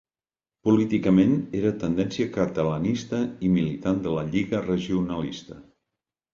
Políticament 0.69 1.35
era 1.59 1.73
tendència 1.83 2.29
catalanista 2.39 3.21
i 3.51 3.55
militant 3.61 4.03
de 4.09 4.17
la 4.19 4.27
Lliga 4.33 4.67
Regionalista. 4.67 5.63